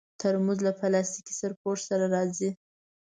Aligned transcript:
ترموز 0.19 0.59
له 0.67 0.71
پلاستيکي 0.79 1.33
سرپوښ 1.39 1.77
سره 1.89 2.05
راځي. 2.15 2.49